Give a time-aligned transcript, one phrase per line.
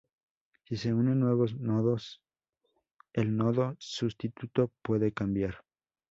[0.63, 2.23] Si se unen nuevos nodos,
[3.13, 5.63] el nodo sustituto puede cambiar.